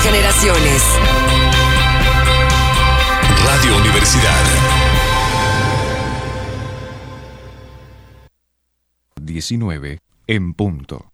Generaciones. 0.00 0.82
Radio 3.44 3.76
Universidad. 3.76 4.44
19 9.20 9.98
en 10.26 10.54
punto. 10.54 11.12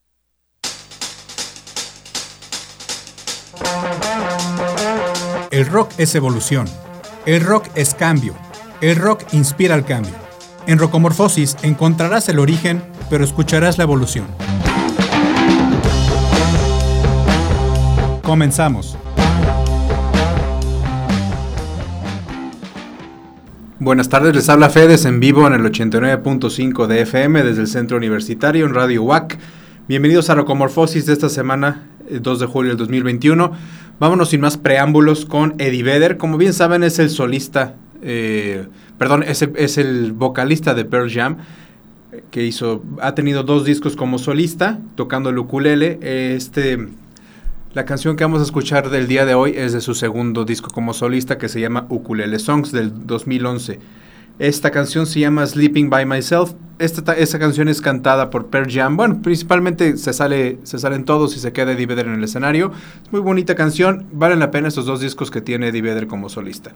El 5.50 5.66
rock 5.66 5.92
es 5.98 6.14
evolución. 6.14 6.66
El 7.26 7.40
rock 7.40 7.66
es 7.74 7.94
cambio. 7.94 8.34
El 8.80 8.96
rock 8.96 9.24
inspira 9.32 9.74
al 9.74 9.84
cambio. 9.84 10.14
En 10.66 10.78
Rocomorfosis 10.78 11.56
encontrarás 11.62 12.28
el 12.28 12.38
origen, 12.38 12.82
pero 13.10 13.24
escucharás 13.24 13.78
la 13.78 13.84
evolución. 13.84 14.26
Comenzamos. 18.28 18.94
Buenas 23.78 24.10
tardes, 24.10 24.34
les 24.34 24.50
habla 24.50 24.68
Fedes 24.68 25.06
en 25.06 25.18
vivo 25.18 25.46
en 25.46 25.54
el 25.54 25.62
89.5 25.62 26.86
de 26.88 27.00
FM 27.00 27.42
desde 27.42 27.62
el 27.62 27.68
Centro 27.68 27.96
Universitario 27.96 28.66
en 28.66 28.74
Radio 28.74 29.02
UAC. 29.02 29.38
Bienvenidos 29.88 30.28
a 30.28 30.34
Rocomorfosis 30.34 31.06
de 31.06 31.14
esta 31.14 31.30
semana, 31.30 31.86
2 32.10 32.40
de 32.40 32.44
julio 32.44 32.72
del 32.72 32.76
2021. 32.76 33.50
Vámonos 33.98 34.28
sin 34.28 34.42
más 34.42 34.58
preámbulos 34.58 35.24
con 35.24 35.54
Eddie 35.56 35.82
Vedder. 35.82 36.18
Como 36.18 36.36
bien 36.36 36.52
saben, 36.52 36.84
es 36.84 36.98
el 36.98 37.08
solista, 37.08 37.76
eh, 38.02 38.66
perdón, 38.98 39.22
es 39.22 39.40
el, 39.40 39.54
es 39.56 39.78
el 39.78 40.12
vocalista 40.12 40.74
de 40.74 40.84
Pearl 40.84 41.10
Jam 41.10 41.38
que 42.30 42.44
hizo, 42.44 42.82
ha 43.00 43.14
tenido 43.14 43.42
dos 43.42 43.64
discos 43.64 43.96
como 43.96 44.18
solista, 44.18 44.80
tocando 44.96 45.30
el 45.30 45.38
ukulele. 45.38 45.98
Este 46.02 46.88
la 47.74 47.84
canción 47.84 48.16
que 48.16 48.24
vamos 48.24 48.40
a 48.40 48.44
escuchar 48.44 48.88
del 48.88 49.08
día 49.08 49.26
de 49.26 49.34
hoy 49.34 49.52
es 49.54 49.74
de 49.74 49.82
su 49.82 49.94
segundo 49.94 50.44
disco 50.46 50.70
como 50.70 50.94
solista 50.94 51.36
que 51.36 51.48
se 51.48 51.60
llama 51.60 51.86
Ukulele 51.90 52.38
Songs 52.38 52.72
del 52.72 53.06
2011. 53.06 53.78
Esta 54.38 54.70
canción 54.70 55.06
se 55.06 55.20
llama 55.20 55.46
Sleeping 55.46 55.90
by 55.90 56.06
Myself. 56.06 56.52
Esta, 56.78 57.38
canción 57.38 57.68
es 57.68 57.82
cantada 57.82 58.30
por 58.30 58.46
Pearl 58.46 58.72
Jam. 58.72 58.96
Bueno, 58.96 59.20
principalmente 59.20 59.96
se, 59.98 60.12
sale, 60.12 60.58
se 60.62 60.78
salen 60.78 61.04
todos 61.04 61.36
y 61.36 61.40
se 61.40 61.52
queda 61.52 61.72
Eddie 61.72 62.00
en 62.00 62.14
el 62.14 62.24
escenario. 62.24 62.72
Es 63.04 63.12
muy 63.12 63.20
bonita 63.20 63.54
canción. 63.54 64.06
Valen 64.12 64.38
la 64.38 64.50
pena 64.50 64.68
estos 64.68 64.86
dos 64.86 65.00
discos 65.00 65.30
que 65.30 65.40
tiene 65.40 65.68
Eddie 65.68 65.82
Vedder 65.82 66.06
como 66.06 66.28
solista. 66.28 66.72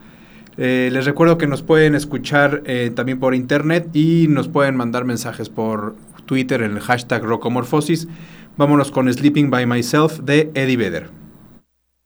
Eh, 0.58 0.90
les 0.92 1.06
recuerdo 1.06 1.38
que 1.38 1.46
nos 1.46 1.62
pueden 1.62 1.94
escuchar 1.94 2.62
eh, 2.66 2.92
también 2.94 3.18
por 3.18 3.34
internet 3.34 3.88
y 3.94 4.26
nos 4.28 4.48
pueden 4.48 4.76
mandar 4.76 5.06
mensajes 5.06 5.48
por 5.48 5.94
Twitter 6.26 6.62
en 6.62 6.72
el 6.72 6.80
hashtag 6.80 7.22
Rocomorfosis. 7.22 8.08
Vámonos 8.56 8.90
con 8.90 9.12
Sleeping 9.12 9.50
by 9.50 9.64
Myself 9.64 10.20
de 10.20 10.50
Eddie 10.54 10.76
Vedder. 10.76 11.08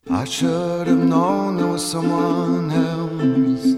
I 0.08 0.25
should 0.25 0.86
have 0.86 1.05
known 1.05 1.56
there 1.56 1.66
was 1.66 1.84
someone 1.84 2.70
else. 2.70 3.75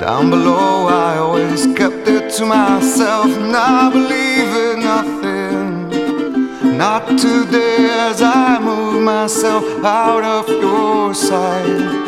Down 0.00 0.30
below, 0.30 0.88
I 0.88 1.18
always 1.18 1.66
kept 1.76 2.08
it 2.08 2.30
to 2.38 2.44
myself, 2.44 3.26
and 3.26 3.54
I 3.54 3.90
believe 3.92 4.50
in 4.72 4.80
nothing. 4.80 6.76
Not 6.76 7.06
today, 7.16 7.88
as 7.90 8.20
I 8.20 8.58
move 8.58 9.00
myself 9.00 9.64
out 9.84 10.24
of 10.24 10.48
your 10.48 11.14
sight. 11.14 12.04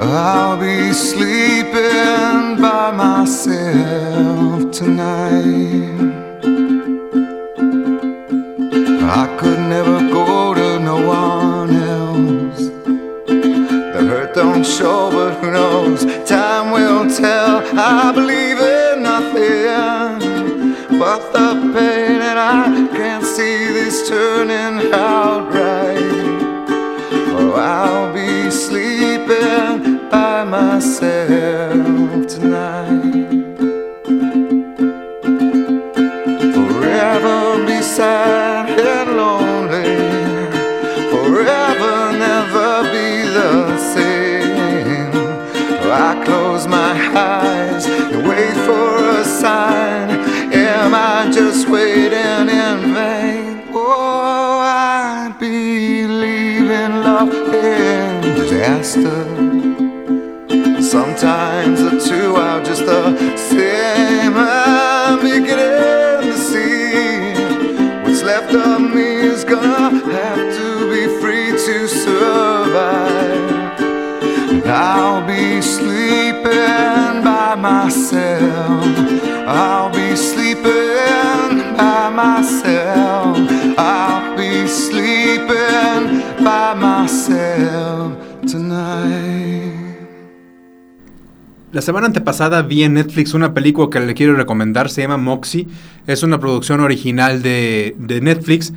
I'll 0.00 0.56
be 0.56 0.92
sleeping 0.92 2.62
by 2.62 2.92
myself 2.92 4.70
tonight. 4.70 6.27
I 9.10 9.26
could 9.38 9.58
never 9.58 10.00
go 10.12 10.52
to 10.52 10.78
no 10.78 10.96
one 11.06 11.70
else. 11.74 12.58
The 13.26 14.00
hurt 14.06 14.34
don't 14.34 14.62
show, 14.62 15.10
but 15.10 15.32
who 15.40 15.50
knows? 15.50 16.04
Time 16.28 16.72
will 16.72 17.08
tell. 17.08 17.62
I 17.78 18.12
believe 18.12 18.37
Sometimes 60.80 61.82
the 61.82 62.00
two 62.08 62.36
are 62.36 62.62
just 62.64 62.86
the 62.86 63.36
same. 63.36 64.32
I'm 64.34 65.20
beginning 65.20 66.22
to 66.22 66.38
see 66.38 67.34
what's 68.02 68.22
left 68.22 68.54
of 68.54 68.80
me 68.80 69.28
is 69.28 69.44
gonna 69.44 69.90
have 70.10 70.56
to 70.56 70.90
be 70.90 71.06
free 71.20 71.50
to 71.50 71.86
survive. 71.86 73.78
And 74.52 74.66
I'll 74.66 75.26
be 75.26 75.60
sleeping 75.60 77.22
by 77.22 77.56
myself. 77.56 78.84
I'll 79.46 79.90
be 79.90 80.16
sleeping 80.16 81.76
by 81.76 82.08
myself. 82.08 83.36
I'll 83.76 84.34
be 84.34 84.66
sleeping 84.66 86.22
by 86.42 86.72
myself. 86.72 88.27
La 91.70 91.82
semana 91.82 92.06
antepasada 92.06 92.62
vi 92.62 92.82
en 92.82 92.94
Netflix 92.94 93.34
una 93.34 93.52
película 93.52 93.88
que 93.90 94.00
le 94.00 94.14
quiero 94.14 94.34
recomendar, 94.34 94.88
se 94.88 95.02
llama 95.02 95.18
Moxie. 95.18 95.66
Es 96.06 96.22
una 96.22 96.40
producción 96.40 96.80
original 96.80 97.42
de, 97.42 97.94
de 97.98 98.20
Netflix 98.22 98.72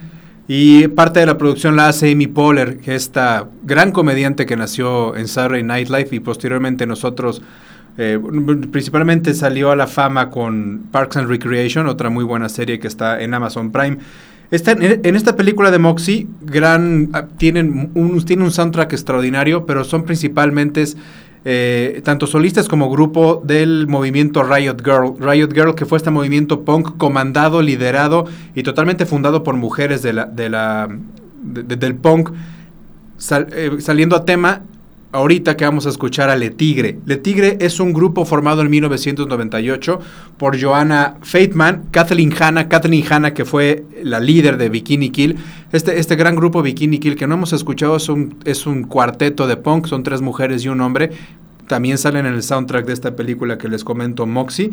y 0.54 0.90
parte 0.90 1.22
de 1.22 1.26
la 1.26 1.38
producción 1.38 1.78
la 1.78 1.88
hace 1.88 2.12
Amy 2.12 2.28
Poehler, 2.28 2.80
esta 2.86 3.48
gran 3.64 3.94
comediante 3.94 4.46
que 4.46 4.58
nació 4.58 5.16
en 5.16 5.30
Saturday 5.30 5.64
Night 5.64 5.88
Live 5.88 6.10
y 6.12 6.20
posteriormente 6.20 6.86
nosotros, 6.86 7.42
eh, 7.98 8.20
principalmente 8.70 9.34
salió 9.34 9.72
a 9.72 9.78
la 9.78 9.88
fama 9.88 10.30
con 10.30 10.88
Parks 10.92 11.16
and 11.16 11.30
Recreation, 11.30 11.88
otra 11.88 12.10
muy 12.10 12.26
buena 12.26 12.50
serie 12.50 12.80
que 12.80 12.88
está 12.88 13.22
en 13.22 13.34
Amazon 13.34 13.72
Prime. 13.72 14.00
Esta, 14.52 14.72
en, 14.74 15.16
esta 15.16 15.36
película 15.38 15.72
de 15.72 15.80
Moxie, 15.80 16.28
gran, 16.42 17.10
ah, 17.14 17.26
tienen, 17.38 17.90
un, 17.94 18.24
tiene 18.26 18.44
un 18.44 18.52
soundtrack 18.52 18.92
extraordinario, 18.92 19.66
pero 19.66 19.86
son 19.86 20.04
principalmente 20.04 20.84
eh, 21.46 22.02
tanto 22.04 22.28
solistas 22.28 22.68
como 22.68 22.92
grupo 22.92 23.42
del 23.46 23.88
movimiento 23.88 24.44
Riot 24.44 24.76
Girl. 24.84 25.16
Riot 25.20 25.54
Girl, 25.54 25.74
que 25.74 25.86
fue 25.86 25.98
este 25.98 26.12
movimiento 26.12 26.66
punk 26.66 26.98
comandado, 26.98 27.62
liderado 27.62 28.26
y 28.54 28.64
totalmente 28.64 29.06
fundado 29.06 29.42
por 29.44 29.56
mujeres 29.56 30.02
de 30.02 30.12
la, 30.14 30.26
de 30.26 30.50
la, 30.50 30.90
de- 31.44 31.64
de- 31.64 31.76
del 31.78 31.96
punk, 31.96 32.32
eh, 33.32 33.72
saliendo 33.80 34.16
a 34.18 34.26
tema. 34.26 34.64
Ahorita 35.14 35.58
que 35.58 35.66
vamos 35.66 35.86
a 35.86 35.90
escuchar 35.90 36.30
a 36.30 36.38
Le 36.38 36.52
Tigre. 36.52 36.98
Le 37.06 37.18
Tigre 37.18 37.58
es 37.60 37.82
un 37.82 37.92
grupo 37.92 38.24
formado 38.24 38.62
en 38.62 38.70
1998 38.70 40.00
por 40.38 40.58
Joanna 40.58 41.18
Feitman, 41.22 41.84
Kathleen 41.92 42.34
Hanna, 42.40 42.70
Kathleen 42.70 43.04
Hanna 43.10 43.34
que 43.34 43.44
fue 43.44 43.84
la 44.04 44.22
líder 44.22 44.58
de 44.58 44.70
Bikini 44.70 45.10
Kill. 45.10 45.36
Este, 45.74 46.00
este 46.00 46.16
gran 46.16 46.38
grupo 46.38 46.62
Bikini 46.62 47.00
Kill 47.00 47.18
que 47.18 47.28
no 47.28 47.36
hemos 47.36 47.52
escuchado 47.52 47.98
es 47.98 48.08
un, 48.08 48.38
es 48.46 48.66
un 48.66 48.84
cuarteto 48.84 49.48
de 49.48 49.58
punk, 49.58 49.88
son 49.88 50.04
tres 50.04 50.22
mujeres 50.22 50.64
y 50.64 50.70
un 50.70 50.80
hombre. 50.80 51.12
También 51.68 51.98
salen 51.98 52.26
en 52.26 52.34
el 52.34 52.44
soundtrack 52.44 52.86
de 52.86 52.94
esta 52.94 53.16
película 53.16 53.58
que 53.58 53.68
les 53.68 53.84
comento, 53.84 54.26
Moxie. 54.26 54.72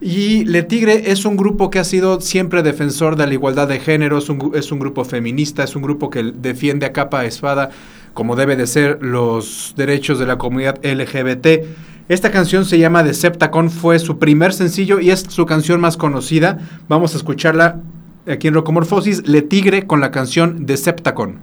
Y 0.00 0.44
Le 0.44 0.62
Tigre 0.62 1.10
es 1.10 1.24
un 1.24 1.36
grupo 1.36 1.70
que 1.70 1.78
ha 1.78 1.84
sido 1.84 2.20
siempre 2.20 2.62
defensor 2.62 3.16
de 3.16 3.26
la 3.26 3.32
igualdad 3.32 3.68
de 3.68 3.78
género, 3.78 4.18
es 4.18 4.28
un, 4.28 4.52
es 4.54 4.70
un 4.70 4.78
grupo 4.78 5.04
feminista, 5.04 5.64
es 5.64 5.74
un 5.74 5.82
grupo 5.82 6.10
que 6.10 6.22
defiende 6.22 6.84
a 6.84 6.92
capa 6.92 7.22
de 7.22 7.28
espada, 7.28 7.70
como 8.16 8.34
debe 8.34 8.56
de 8.56 8.66
ser, 8.66 8.98
los 9.02 9.74
derechos 9.76 10.18
de 10.18 10.24
la 10.24 10.38
comunidad 10.38 10.82
LGBT. 10.82 11.66
Esta 12.08 12.30
canción 12.30 12.64
se 12.64 12.78
llama 12.78 13.02
Deceptacon, 13.02 13.70
fue 13.70 13.98
su 13.98 14.18
primer 14.18 14.54
sencillo 14.54 15.00
y 15.00 15.10
es 15.10 15.26
su 15.28 15.44
canción 15.44 15.82
más 15.82 15.98
conocida. 15.98 16.58
Vamos 16.88 17.12
a 17.12 17.18
escucharla 17.18 17.82
aquí 18.26 18.48
en 18.48 18.54
Rocomorfosis, 18.54 19.28
Le 19.28 19.42
Tigre 19.42 19.86
con 19.86 20.00
la 20.00 20.10
canción 20.10 20.66
bomb. 20.66 21.40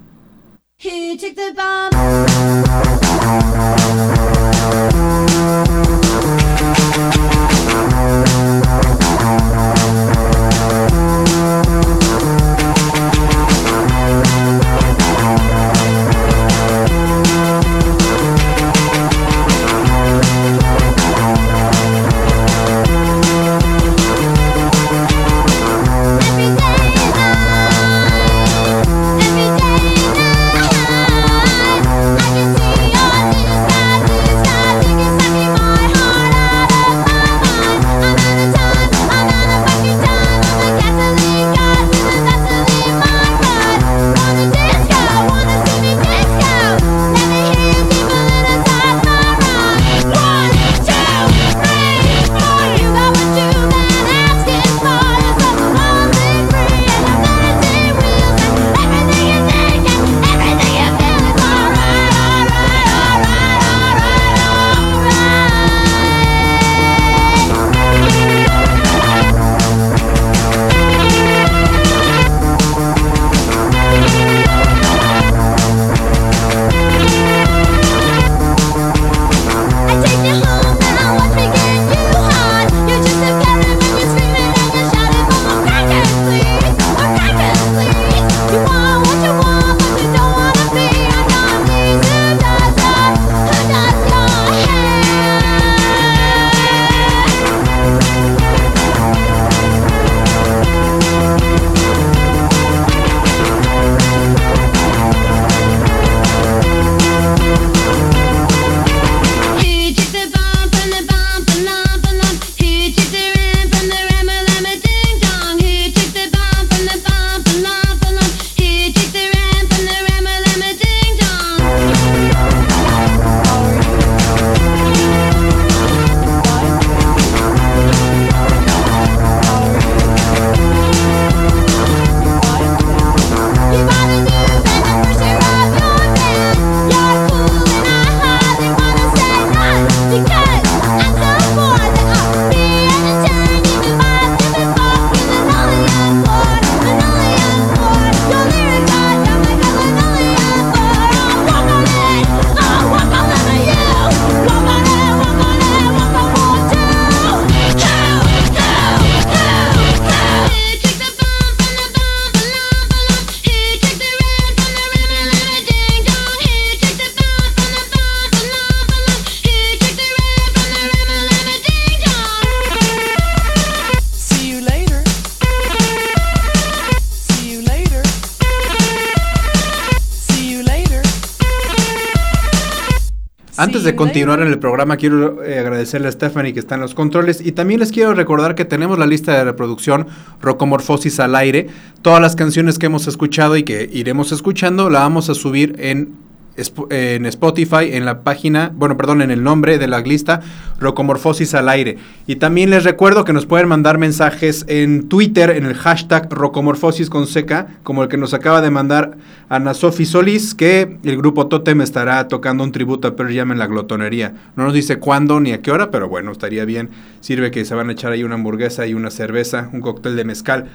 Antes 183.63 183.83
de 183.85 183.95
continuar 183.95 184.41
en 184.41 184.49
el 184.49 184.59
programa, 184.59 184.97
quiero 184.97 185.41
eh, 185.41 185.57
agradecerle 185.57 186.09
a 186.09 186.11
Stephanie 186.11 186.51
que 186.51 186.59
está 186.59 186.75
en 186.75 186.81
los 186.81 186.93
controles 186.93 187.39
y 187.39 187.53
también 187.53 187.79
les 187.79 187.93
quiero 187.93 188.13
recordar 188.13 188.55
que 188.55 188.65
tenemos 188.65 188.99
la 188.99 189.05
lista 189.05 189.37
de 189.37 189.45
reproducción 189.45 190.05
Rocomorfosis 190.41 191.21
al 191.21 191.33
aire. 191.33 191.67
Todas 192.01 192.19
las 192.19 192.35
canciones 192.35 192.77
que 192.77 192.87
hemos 192.87 193.07
escuchado 193.07 193.55
y 193.55 193.63
que 193.63 193.89
iremos 193.93 194.33
escuchando 194.33 194.89
la 194.89 194.99
vamos 194.99 195.29
a 195.29 195.33
subir 195.33 195.77
en 195.79 196.11
en 196.55 197.25
Spotify, 197.25 197.93
en 197.93 198.05
la 198.05 198.21
página, 198.21 198.71
bueno, 198.75 198.95
perdón, 198.95 199.21
en 199.21 199.31
el 199.31 199.43
nombre 199.43 199.77
de 199.77 199.87
la 199.87 199.99
lista, 199.99 200.41
Rocomorfosis 200.79 201.53
al 201.55 201.69
aire. 201.69 201.97
Y 202.27 202.35
también 202.35 202.69
les 202.69 202.83
recuerdo 202.83 203.23
que 203.25 203.33
nos 203.33 203.45
pueden 203.45 203.67
mandar 203.67 203.97
mensajes 203.97 204.65
en 204.67 205.09
Twitter, 205.09 205.51
en 205.51 205.65
el 205.65 205.73
hashtag 205.75 206.31
Rocomorfosis 206.31 207.09
con 207.09 207.27
seca, 207.27 207.67
como 207.83 208.03
el 208.03 208.09
que 208.09 208.17
nos 208.17 208.33
acaba 208.33 208.61
de 208.61 208.69
mandar 208.69 209.17
Ana 209.49 209.73
Sofi 209.73 210.05
Solís, 210.05 210.53
que 210.53 210.97
el 211.03 211.17
grupo 211.17 211.47
Totem 211.47 211.81
estará 211.81 212.27
tocando 212.27 212.63
un 212.63 212.71
tributo 212.71 213.07
a 213.07 213.15
Pearl 213.15 213.35
Jam 213.35 213.51
en 213.51 213.59
la 213.59 213.67
glotonería. 213.67 214.33
No 214.55 214.65
nos 214.65 214.73
dice 214.73 214.97
cuándo 214.97 215.39
ni 215.39 215.51
a 215.53 215.61
qué 215.61 215.71
hora, 215.71 215.91
pero 215.91 216.07
bueno, 216.07 216.31
estaría 216.31 216.65
bien. 216.65 216.89
Sirve 217.21 217.51
que 217.51 217.65
se 217.65 217.75
van 217.75 217.89
a 217.89 217.93
echar 217.93 218.11
ahí 218.11 218.23
una 218.23 218.35
hamburguesa 218.35 218.85
y 218.85 218.93
una 218.93 219.09
cerveza, 219.09 219.69
un 219.73 219.81
cóctel 219.81 220.15
de 220.15 220.25
mezcal. 220.25 220.65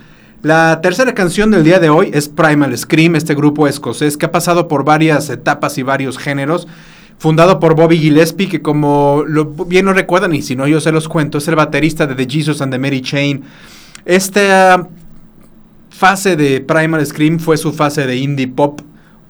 La 0.43 0.81
tercera 0.81 1.15
canción 1.15 1.51
del 1.51 1.65
día 1.65 1.81
de 1.81 1.91
hoy 1.91 2.11
es 2.15 2.29
Primal 2.29 2.77
Scream, 2.79 3.17
este 3.17 3.35
grupo 3.35 3.67
escocés 3.67 4.17
que 4.17 4.27
ha 4.27 4.31
pasado 4.31 4.69
por 4.69 4.85
varias 4.85 5.31
etapas 5.31 5.79
y 5.79 5.83
varios 5.83 6.17
géneros. 6.17 6.69
Fundado 7.19 7.59
por 7.59 7.75
Bobby 7.75 7.99
Gillespie, 7.99 8.49
que 8.49 8.63
como 8.63 9.25
bien 9.67 9.87
lo 9.87 9.93
recuerdan, 9.93 10.37
y 10.37 10.43
si 10.43 10.55
no 10.55 10.69
yo 10.69 10.81
se 10.81 10.93
los 10.93 11.09
cuento, 11.09 11.39
es 11.39 11.49
el 11.49 11.57
baterista 11.57 12.07
de 12.07 12.15
The 12.15 12.33
Jesus 12.33 12.63
and 12.63 12.73
the 12.73 12.79
Mary 12.79 13.01
Chain. 13.01 13.43
Esta 14.05 14.89
fase 15.91 16.37
de 16.37 16.61
Primal 16.61 17.05
Scream 17.05 17.41
fue 17.41 17.57
su 17.57 17.73
fase 17.73 18.07
de 18.07 18.17
indie 18.17 18.47
pop, 18.47 18.81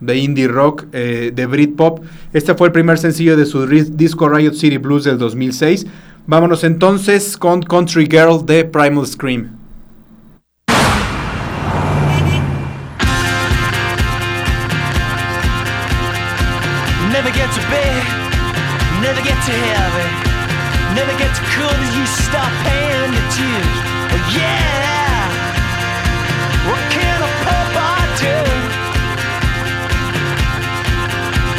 de 0.01 0.19
indie 0.19 0.47
rock, 0.47 0.85
eh, 0.93 1.33
de 1.35 1.47
Britpop. 1.47 2.05
Este 2.35 2.55
fue 2.55 2.67
el 2.67 2.73
primer 2.75 2.99
sencillo 2.99 3.35
de 3.35 3.47
su 3.47 3.67
disco 3.67 4.29
Riot 4.29 4.53
City 4.53 4.77
Blues 4.77 5.05
del 5.05 5.17
2006. 5.17 5.87
Vámonos 6.27 6.65
entonces 6.65 7.39
con 7.39 7.63
Country 7.63 8.07
Girl 8.11 8.45
de 8.45 8.67
Primal 8.67 9.07
Scream. 9.07 9.58
Never 17.11 17.31
get 17.33 17.51
to 17.53 17.61
bed, 17.69 18.05
never 19.03 19.21
get 19.23 19.35
to 19.49 19.53
heaven, 19.53 20.09
never 20.95 21.11
get 21.19 21.35
to 21.35 21.43
cool 21.51 21.69
till 21.69 21.95
you 21.99 22.07
stop 22.07 22.53
paying 22.63 23.13
your 23.17 23.29
dues. 23.35 23.79
Oh 24.15 24.23
yeah, 24.39 25.27
what 26.69 26.83
can 26.95 27.19
a 27.19 27.31
poor 27.43 27.65
boy 27.75 28.03
do? 28.23 28.37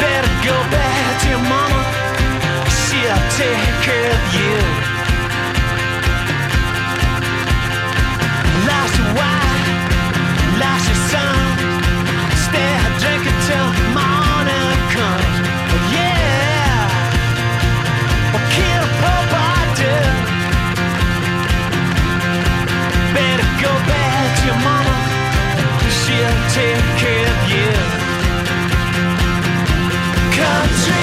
Better 0.00 0.34
go 0.48 0.56
back 0.72 1.20
to 1.20 1.26
your 1.28 1.44
mama, 1.44 1.82
she'll 2.80 3.24
take 3.36 3.74
care 3.84 4.10
of 4.16 4.22
you. 4.32 4.56
Life's 8.64 8.96
a 8.96 9.06
wife, 9.18 9.66
life's 10.62 10.88
a 10.88 10.96
son, 11.12 11.36
stay 12.48 12.72
drinking 13.02 13.40
till 13.46 13.89
go 23.62 23.72
back 23.92 24.26
to 24.38 24.42
your 24.48 24.60
mama, 24.68 24.96
she'll 25.98 26.40
take 26.56 26.86
care 27.02 27.28
of 27.34 27.40
you. 27.52 27.68
Country 30.38 30.99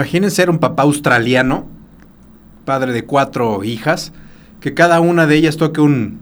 imaginen 0.00 0.30
ser 0.30 0.48
un 0.48 0.58
papá 0.58 0.84
australiano, 0.84 1.66
padre 2.64 2.94
de 2.94 3.04
cuatro 3.04 3.62
hijas, 3.64 4.14
que 4.60 4.72
cada 4.72 4.98
una 4.98 5.26
de 5.26 5.36
ellas 5.36 5.58
toque 5.58 5.82
un 5.82 6.20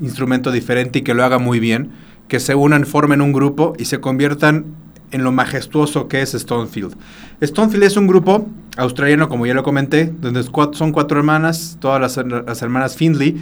instrumento 0.00 0.50
diferente 0.50 1.00
y 1.00 1.02
que 1.02 1.12
lo 1.12 1.22
haga 1.22 1.38
muy 1.38 1.60
bien, 1.60 1.90
que 2.26 2.40
se 2.40 2.54
unan, 2.54 2.86
formen 2.86 3.20
un 3.20 3.34
grupo 3.34 3.74
y 3.78 3.84
se 3.84 4.00
conviertan 4.00 4.64
en 5.10 5.24
lo 5.24 5.30
majestuoso 5.30 6.08
que 6.08 6.22
es 6.22 6.32
Stonefield. 6.32 6.94
Stonefield 7.42 7.84
es 7.84 7.98
un 7.98 8.06
grupo 8.06 8.48
australiano, 8.78 9.28
como 9.28 9.44
ya 9.44 9.52
lo 9.52 9.62
comenté, 9.62 10.10
donde 10.18 10.42
son 10.72 10.92
cuatro 10.92 11.18
hermanas, 11.18 11.76
todas 11.78 12.00
las, 12.00 12.62
hermanas 12.62 12.96
Findlay, 12.96 13.36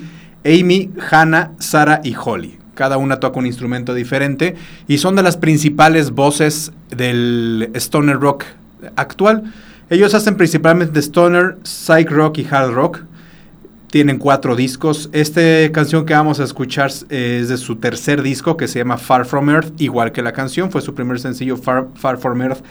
Amy, 0.44 0.90
Hannah, 1.12 1.52
Sarah 1.60 2.00
y 2.02 2.12
Holly. 2.16 2.58
Cada 2.74 2.96
una 2.96 3.20
toca 3.20 3.38
un 3.38 3.46
instrumento 3.46 3.94
diferente 3.94 4.56
y 4.88 4.98
son 4.98 5.14
de 5.14 5.22
las 5.22 5.36
principales 5.36 6.10
voces 6.10 6.72
del 6.90 7.70
stoner 7.74 8.18
rock 8.18 8.46
actual. 8.96 9.52
Ellos 9.90 10.14
hacen 10.14 10.36
principalmente 10.36 10.98
stoner, 11.00 11.56
psych 11.62 12.10
rock 12.10 12.38
y 12.38 12.46
hard 12.50 12.72
rock. 12.72 13.00
Tienen 13.90 14.18
cuatro 14.18 14.56
discos. 14.56 15.08
Esta 15.12 15.40
canción 15.70 16.04
que 16.04 16.14
vamos 16.14 16.40
a 16.40 16.44
escuchar 16.44 16.90
eh, 17.10 17.38
es 17.42 17.48
de 17.48 17.56
su 17.56 17.76
tercer 17.76 18.22
disco 18.22 18.56
que 18.56 18.66
se 18.66 18.80
llama 18.80 18.98
Far 18.98 19.24
From 19.24 19.50
Earth, 19.50 19.80
igual 19.80 20.10
que 20.10 20.22
la 20.22 20.32
canción. 20.32 20.70
Fue 20.70 20.80
su 20.80 20.94
primer 20.94 21.20
sencillo 21.20 21.56
Far, 21.56 21.88
Far 21.94 22.18
From 22.18 22.42
Earth. 22.42 22.64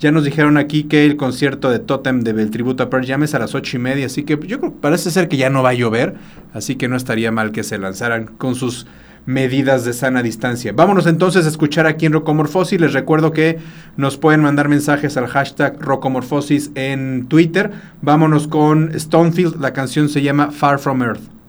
Ya 0.00 0.10
nos 0.10 0.24
dijeron 0.24 0.56
aquí 0.56 0.84
que 0.84 1.04
el 1.04 1.18
concierto 1.18 1.70
de 1.70 1.78
Totem 1.78 2.22
de 2.22 2.30
el 2.30 2.50
tributo 2.50 2.82
a 2.82 2.88
Pearl 2.88 3.06
Jam 3.06 3.22
es 3.22 3.34
a 3.34 3.38
las 3.38 3.54
ocho 3.54 3.76
y 3.76 3.80
media, 3.80 4.06
así 4.06 4.22
que 4.22 4.38
yo 4.46 4.58
creo 4.58 4.72
parece 4.72 5.10
ser 5.10 5.28
que 5.28 5.36
ya 5.36 5.50
no 5.50 5.62
va 5.62 5.70
a 5.70 5.74
llover, 5.74 6.14
así 6.54 6.76
que 6.76 6.88
no 6.88 6.96
estaría 6.96 7.30
mal 7.30 7.52
que 7.52 7.62
se 7.62 7.76
lanzaran 7.76 8.24
con 8.24 8.54
sus 8.54 8.86
medidas 9.26 9.84
de 9.84 9.92
sana 9.92 10.22
distancia. 10.22 10.72
Vámonos 10.72 11.06
entonces 11.06 11.46
a 11.46 11.48
escuchar 11.48 11.86
aquí 11.86 12.06
en 12.06 12.12
Rocomorfosis. 12.12 12.80
Les 12.80 12.92
recuerdo 12.92 13.32
que 13.32 13.58
nos 13.96 14.16
pueden 14.16 14.42
mandar 14.42 14.68
mensajes 14.68 15.16
al 15.16 15.26
hashtag 15.26 15.80
Rocomorfosis 15.80 16.70
en 16.74 17.26
Twitter. 17.26 17.70
Vámonos 18.02 18.48
con 18.48 18.92
Stonefield. 18.98 19.60
La 19.60 19.72
canción 19.72 20.08
se 20.08 20.22
llama 20.22 20.50
Far 20.50 20.78
From 20.78 21.02
Earth. 21.02 21.39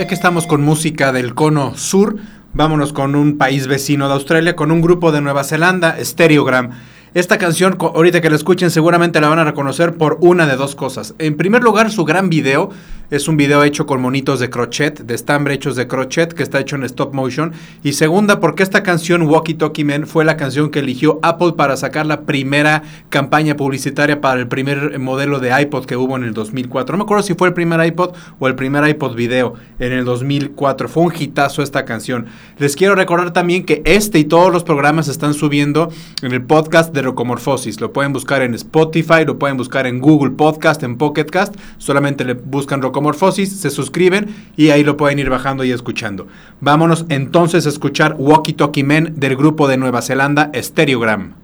Ya 0.00 0.06
que 0.06 0.14
estamos 0.14 0.46
con 0.46 0.62
música 0.62 1.12
del 1.12 1.34
cono 1.34 1.76
sur, 1.76 2.16
vámonos 2.54 2.94
con 2.94 3.14
un 3.14 3.36
país 3.36 3.66
vecino 3.66 4.08
de 4.08 4.14
Australia, 4.14 4.56
con 4.56 4.70
un 4.70 4.80
grupo 4.80 5.12
de 5.12 5.20
Nueva 5.20 5.44
Zelanda, 5.44 6.02
Stereogram. 6.02 6.70
Esta 7.12 7.38
canción, 7.38 7.76
ahorita 7.80 8.20
que 8.20 8.30
la 8.30 8.36
escuchen, 8.36 8.70
seguramente 8.70 9.20
la 9.20 9.28
van 9.28 9.40
a 9.40 9.44
reconocer 9.44 9.94
por 9.94 10.18
una 10.20 10.46
de 10.46 10.54
dos 10.54 10.76
cosas. 10.76 11.16
En 11.18 11.36
primer 11.36 11.60
lugar, 11.60 11.90
su 11.90 12.04
gran 12.04 12.30
video 12.30 12.70
es 13.10 13.26
un 13.26 13.36
video 13.36 13.64
hecho 13.64 13.86
con 13.86 14.00
monitos 14.00 14.38
de 14.38 14.48
crochet, 14.48 15.00
de 15.00 15.14
estambre 15.16 15.54
hechos 15.54 15.74
de 15.74 15.88
crochet, 15.88 16.32
que 16.32 16.44
está 16.44 16.60
hecho 16.60 16.76
en 16.76 16.84
stop 16.84 17.12
motion. 17.12 17.52
Y 17.82 17.94
segunda, 17.94 18.38
porque 18.38 18.62
esta 18.62 18.84
canción, 18.84 19.22
Walkie 19.22 19.54
Talkie 19.54 19.82
Man, 19.82 20.06
fue 20.06 20.24
la 20.24 20.36
canción 20.36 20.70
que 20.70 20.78
eligió 20.78 21.18
Apple 21.24 21.54
para 21.56 21.76
sacar 21.76 22.06
la 22.06 22.20
primera 22.20 22.84
campaña 23.08 23.56
publicitaria 23.56 24.20
para 24.20 24.38
el 24.38 24.46
primer 24.46 24.96
modelo 25.00 25.40
de 25.40 25.60
iPod 25.62 25.86
que 25.86 25.96
hubo 25.96 26.16
en 26.16 26.22
el 26.22 26.32
2004. 26.32 26.92
No 26.92 26.98
me 26.98 27.04
acuerdo 27.04 27.24
si 27.24 27.34
fue 27.34 27.48
el 27.48 27.54
primer 27.54 27.84
iPod 27.84 28.14
o 28.38 28.46
el 28.46 28.54
primer 28.54 28.88
iPod 28.88 29.16
video 29.16 29.54
en 29.80 29.90
el 29.90 30.04
2004. 30.04 30.88
Fue 30.88 31.02
un 31.02 31.12
hitazo 31.18 31.64
esta 31.64 31.84
canción. 31.84 32.26
Les 32.58 32.76
quiero 32.76 32.94
recordar 32.94 33.32
también 33.32 33.64
que 33.64 33.82
este 33.84 34.20
y 34.20 34.24
todos 34.24 34.52
los 34.52 34.62
programas 34.62 35.08
están 35.08 35.34
subiendo 35.34 35.90
en 36.22 36.30
el 36.30 36.42
podcast 36.42 36.94
de 36.94 36.99
Rocomorfosis. 37.02 37.80
Lo 37.80 37.92
pueden 37.92 38.12
buscar 38.12 38.42
en 38.42 38.54
Spotify, 38.54 39.24
lo 39.26 39.38
pueden 39.38 39.56
buscar 39.56 39.86
en 39.86 40.00
Google 40.00 40.32
Podcast, 40.32 40.82
en 40.82 40.98
Pocket 40.98 41.26
Cast. 41.26 41.54
Solamente 41.78 42.24
le 42.24 42.34
buscan 42.34 42.82
Rocomorfosis, 42.82 43.60
se 43.60 43.70
suscriben 43.70 44.34
y 44.56 44.70
ahí 44.70 44.84
lo 44.84 44.96
pueden 44.96 45.18
ir 45.18 45.30
bajando 45.30 45.64
y 45.64 45.72
escuchando. 45.72 46.26
Vámonos 46.60 47.06
entonces 47.08 47.66
a 47.66 47.68
escuchar 47.68 48.16
Walkie 48.18 48.54
Talkie 48.54 48.84
Men 48.84 49.14
del 49.16 49.36
grupo 49.36 49.68
de 49.68 49.76
Nueva 49.76 50.02
Zelanda, 50.02 50.50
Stereogram. 50.54 51.34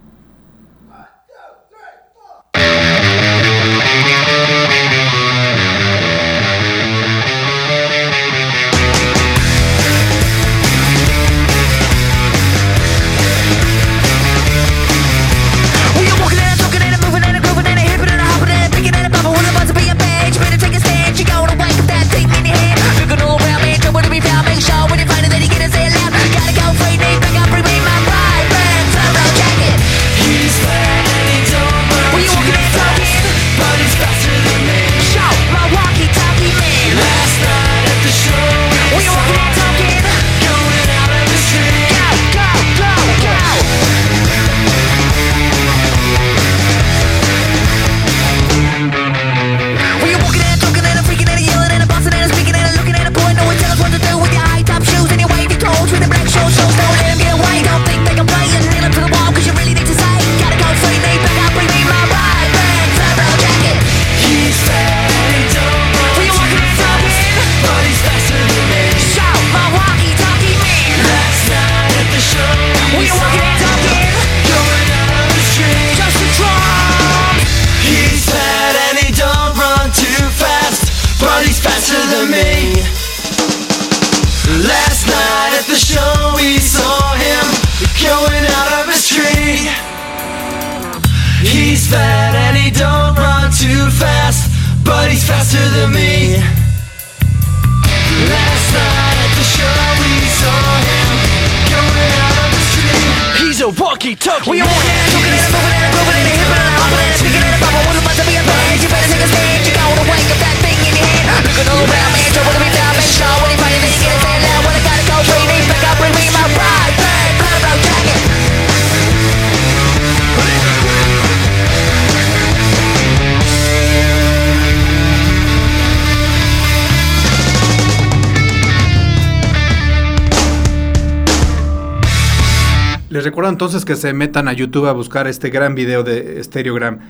Recuerdo 133.36 133.50
entonces 133.50 133.84
que 133.84 133.96
se 133.96 134.14
metan 134.14 134.48
a 134.48 134.54
YouTube 134.54 134.86
a 134.86 134.92
buscar 134.92 135.26
este 135.26 135.50
gran 135.50 135.74
video 135.74 136.02
de 136.02 136.42
Stereogram. 136.42 137.00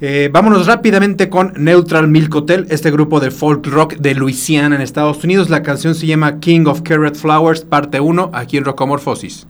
Eh, 0.00 0.30
vámonos 0.32 0.68
rápidamente 0.68 1.28
con 1.28 1.54
Neutral 1.56 2.06
Milk 2.06 2.32
Hotel, 2.36 2.68
este 2.70 2.92
grupo 2.92 3.18
de 3.18 3.32
folk 3.32 3.66
rock 3.66 3.96
de 3.96 4.14
Luisiana 4.14 4.76
en 4.76 4.80
Estados 4.80 5.24
Unidos. 5.24 5.50
La 5.50 5.64
canción 5.64 5.96
se 5.96 6.06
llama 6.06 6.38
King 6.38 6.66
of 6.66 6.82
Carrot 6.82 7.16
Flowers, 7.16 7.64
parte 7.64 7.98
1, 7.98 8.30
aquí 8.32 8.58
en 8.58 8.64
Rocomorfosis. 8.64 9.48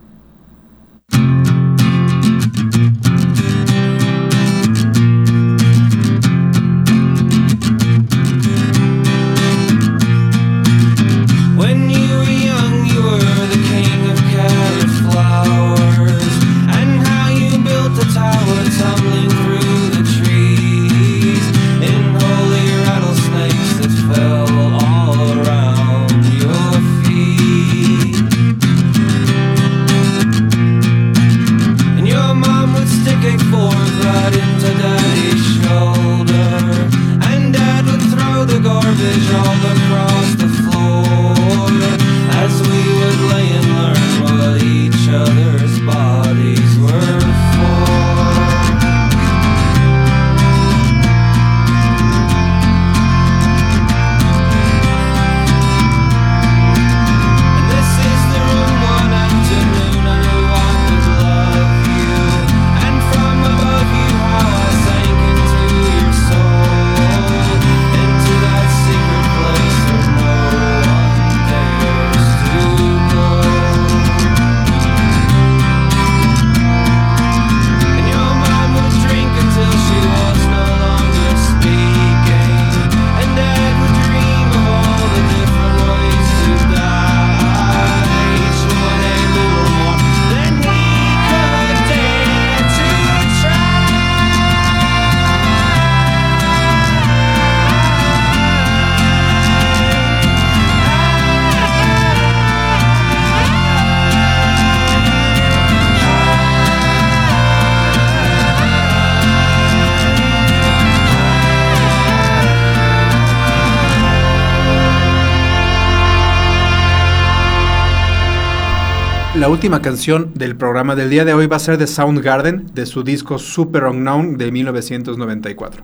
La 119.39 119.49
última 119.49 119.83
canción 119.83 120.31
del 120.33 120.55
programa 120.55 120.95
del 120.95 121.11
día 121.11 121.23
de 121.23 121.35
hoy 121.35 121.45
va 121.45 121.57
a 121.57 121.59
ser 121.59 121.77
de 121.77 121.85
Soundgarden, 121.85 122.71
de 122.73 122.87
su 122.87 123.03
disco 123.03 123.37
Super 123.37 123.83
Unknown 123.83 124.35
de 124.35 124.51
1994. 124.51 125.83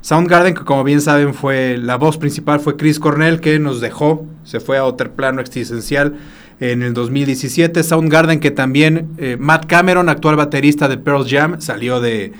Soundgarden, 0.00 0.54
que 0.54 0.62
como 0.62 0.84
bien 0.84 1.00
saben 1.00 1.34
fue 1.34 1.78
la 1.78 1.96
voz 1.96 2.16
principal, 2.16 2.60
fue 2.60 2.76
Chris 2.76 3.00
Cornell, 3.00 3.40
que 3.40 3.58
nos 3.58 3.80
dejó, 3.80 4.24
se 4.44 4.60
fue 4.60 4.78
a 4.78 4.84
otro 4.84 5.10
plano 5.10 5.40
existencial 5.40 6.14
en 6.60 6.84
el 6.84 6.94
2017. 6.94 7.82
Soundgarden, 7.82 8.38
que 8.38 8.52
también 8.52 9.08
eh, 9.18 9.36
Matt 9.38 9.66
Cameron, 9.66 10.08
actual 10.08 10.36
baterista 10.36 10.86
de 10.86 10.96
Pearl 10.96 11.26
Jam, 11.28 11.60
salió 11.60 12.00
de, 12.00 12.32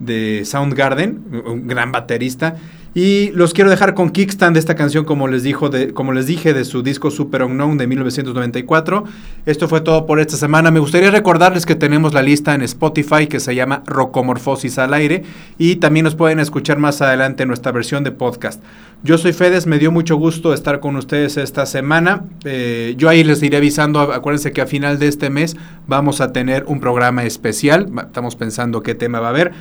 de 0.00 0.42
Soundgarden, 0.44 1.44
un 1.46 1.68
gran 1.68 1.92
baterista. 1.92 2.56
Y 2.94 3.30
los 3.32 3.52
quiero 3.52 3.70
dejar 3.70 3.94
con 3.94 4.10
Kickstand 4.10 4.54
de 4.54 4.60
esta 4.60 4.74
canción, 4.74 5.04
como 5.04 5.28
les, 5.28 5.42
dijo 5.42 5.68
de, 5.68 5.92
como 5.92 6.12
les 6.12 6.26
dije, 6.26 6.54
de 6.54 6.64
su 6.64 6.82
disco 6.82 7.10
Super 7.10 7.42
Unknown 7.42 7.78
de 7.78 7.86
1994. 7.86 9.04
Esto 9.46 9.68
fue 9.68 9.80
todo 9.82 10.06
por 10.06 10.20
esta 10.20 10.36
semana. 10.36 10.70
Me 10.70 10.80
gustaría 10.80 11.10
recordarles 11.10 11.66
que 11.66 11.74
tenemos 11.74 12.14
la 12.14 12.22
lista 12.22 12.54
en 12.54 12.62
Spotify 12.62 13.26
que 13.28 13.40
se 13.40 13.54
llama 13.54 13.82
Rocomorfosis 13.86 14.78
al 14.78 14.94
aire 14.94 15.22
y 15.58 15.76
también 15.76 16.04
nos 16.04 16.14
pueden 16.14 16.40
escuchar 16.40 16.78
más 16.78 17.02
adelante 17.02 17.42
en 17.42 17.48
nuestra 17.48 17.72
versión 17.72 18.04
de 18.04 18.10
podcast. 18.10 18.62
Yo 19.04 19.16
soy 19.16 19.32
Fedes, 19.32 19.66
me 19.66 19.78
dio 19.78 19.92
mucho 19.92 20.16
gusto 20.16 20.52
estar 20.52 20.80
con 20.80 20.96
ustedes 20.96 21.36
esta 21.36 21.66
semana. 21.66 22.24
Eh, 22.44 22.94
yo 22.96 23.08
ahí 23.08 23.22
les 23.22 23.42
iré 23.42 23.58
avisando, 23.58 24.00
acuérdense 24.00 24.52
que 24.52 24.60
a 24.60 24.66
final 24.66 24.98
de 24.98 25.06
este 25.06 25.30
mes 25.30 25.56
vamos 25.86 26.20
a 26.20 26.32
tener 26.32 26.64
un 26.66 26.80
programa 26.80 27.22
especial. 27.24 27.88
Estamos 28.06 28.34
pensando 28.34 28.82
qué 28.82 28.96
tema 28.96 29.20
va 29.20 29.28
a 29.28 29.30
haber 29.30 29.52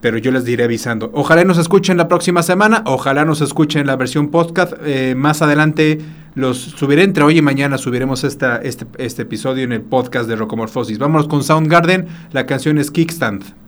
pero 0.00 0.18
yo 0.18 0.30
les 0.30 0.44
diré 0.44 0.64
avisando. 0.64 1.10
Ojalá 1.14 1.44
nos 1.44 1.58
escuchen 1.58 1.96
la 1.96 2.08
próxima 2.08 2.42
semana, 2.42 2.82
ojalá 2.86 3.24
nos 3.24 3.40
escuchen 3.40 3.86
la 3.86 3.96
versión 3.96 4.28
podcast. 4.28 4.74
Eh, 4.84 5.14
más 5.16 5.42
adelante 5.42 5.98
los 6.34 6.58
subiré 6.58 7.02
entre 7.02 7.24
hoy 7.24 7.38
y 7.38 7.42
mañana, 7.42 7.78
subiremos 7.78 8.24
esta, 8.24 8.58
este, 8.58 8.86
este 8.98 9.22
episodio 9.22 9.64
en 9.64 9.72
el 9.72 9.82
podcast 9.82 10.28
de 10.28 10.36
Rocomorfosis. 10.36 10.98
Vámonos 10.98 11.28
con 11.28 11.42
Soundgarden, 11.42 12.06
la 12.32 12.46
canción 12.46 12.78
es 12.78 12.90
Kickstand. 12.90 13.67